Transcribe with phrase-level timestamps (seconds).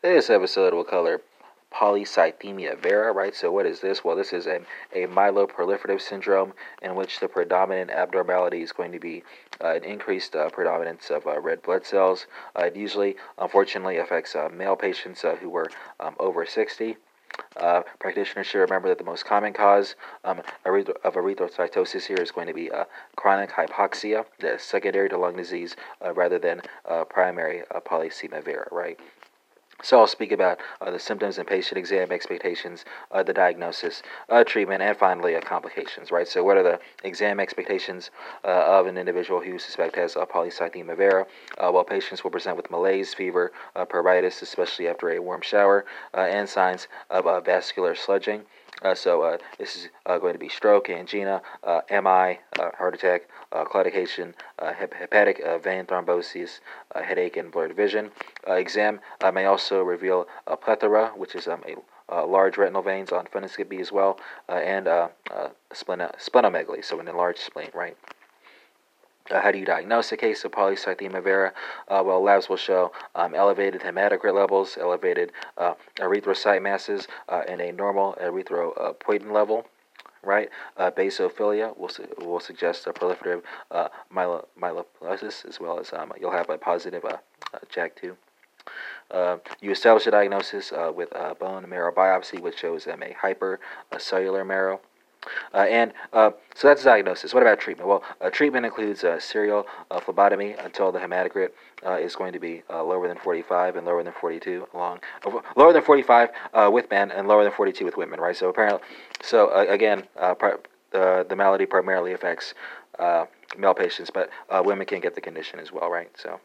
[0.00, 1.22] This episode will cover
[1.74, 3.34] polycythemia vera, right?
[3.34, 4.04] So, what is this?
[4.04, 4.60] Well, this is a,
[4.94, 9.24] a myeloproliferative syndrome in which the predominant abnormality is going to be
[9.60, 12.28] uh, an increased uh, predominance of uh, red blood cells.
[12.56, 15.68] Uh, it usually, unfortunately, affects uh, male patients uh, who were
[15.98, 16.96] um, over 60.
[17.56, 22.46] Uh, practitioners should remember that the most common cause um, of erythrocytosis here is going
[22.46, 22.84] to be uh,
[23.16, 24.24] chronic hypoxia,
[24.60, 26.62] secondary to lung disease, uh, rather than
[27.10, 28.98] primary polycythemia vera, right?
[29.80, 34.42] So I'll speak about uh, the symptoms and patient exam expectations, uh, the diagnosis, uh,
[34.42, 36.10] treatment, and finally uh, complications.
[36.10, 36.26] Right.
[36.26, 38.10] So what are the exam expectations
[38.44, 41.26] uh, of an individual who suspect has a polycythemia vera?
[41.58, 46.48] Uh, well, patients will present with malaise, fever, pruritus, especially after a warm shower, and
[46.48, 48.42] signs of vascular sludging.
[48.82, 51.42] Uh, so uh, this is uh, going to be stroke, angina,
[51.90, 56.60] MI, heart attack, claudication, hep- hepatic vein thrombosis,
[56.94, 58.10] headache, and blurred vision.
[58.46, 59.00] exam
[59.34, 61.74] may also reveal a plethora, which is um, a
[62.10, 65.08] uh, large retinal veins on fundoscopy as well, uh, and uh,
[65.74, 67.96] splenomegaly, so an enlarged spleen, right?
[69.30, 71.52] Uh, how do you diagnose a case of polycythemia vera?
[71.88, 77.60] Uh, well, labs will show um, elevated hematocrit levels, elevated uh, erythrocyte masses, uh, and
[77.60, 79.66] a normal erythropoietin level.
[80.24, 84.46] Right, uh, basophilia will, su- will suggest a proliferative uh, myelo-
[85.00, 87.04] as well as um, you'll have a positive
[87.72, 88.16] JAK2.
[89.60, 94.80] you establish a diagnosis with a bone marrow biopsy, which shows um, a hypercellular marrow.
[95.52, 97.34] Uh, and uh, so that's diagnosis.
[97.34, 97.88] What about treatment?
[97.88, 101.50] Well, uh, treatment includes uh, serial uh, phlebotomy until the hematocrit
[101.86, 105.00] uh, is going to be lower than 45 and lower than 42 long,
[105.56, 106.30] lower than 45
[106.70, 108.36] with men and lower than 42 with women, right?
[108.36, 108.80] So apparently,
[109.22, 112.54] so again, par- the malady primarily affects
[112.98, 114.30] male patients, but
[114.64, 116.10] women can get the condition as well, right?
[116.16, 116.40] So,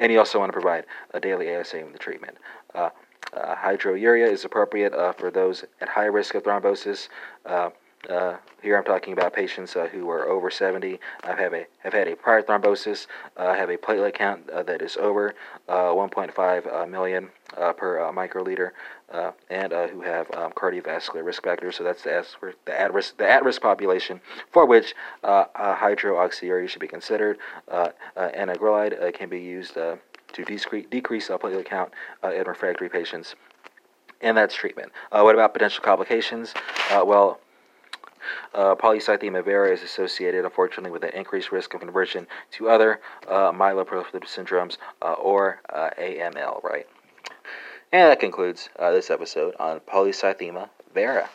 [0.00, 2.38] and you also want to provide a daily ASA with the treatment.
[3.34, 7.08] Hydroxyurea is appropriate for those at high risk of thrombosis.
[8.08, 11.92] Uh, uh, here I'm talking about patients uh, who are over 70, I've a have
[11.92, 15.34] had a prior thrombosis, uh, have a platelet count uh, that is over
[15.68, 17.28] uh, 1.5 million
[17.76, 18.70] per microliter,
[19.50, 21.76] and who have um, cardiovascular risk factors.
[21.76, 22.24] So that's the,
[22.64, 24.20] the at risk the at risk population
[24.50, 27.38] for which hydroxyurea should be considered.
[28.16, 29.98] anagrelide can be used to
[30.34, 31.92] decrease decrease platelet count
[32.24, 33.34] in refractory patients.
[34.20, 34.92] And that's treatment.
[35.10, 36.54] what about potential complications?
[36.90, 37.40] well,
[38.54, 43.52] uh, polycythemia vera is associated, unfortunately, with an increased risk of conversion to other uh,
[43.52, 46.86] myeloproliferative syndromes uh, or uh, AML, right?
[47.92, 51.28] And that concludes uh, this episode on polycythemia vera.